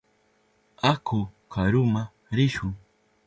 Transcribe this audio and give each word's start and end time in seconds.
Aku 0.91 1.19
karuma 1.53 2.03
rishun. 2.35 2.73